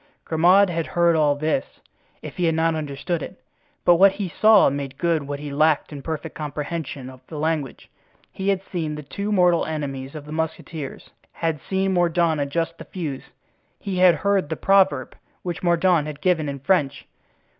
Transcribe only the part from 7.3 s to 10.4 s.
language. He had seen the two mortal enemies of the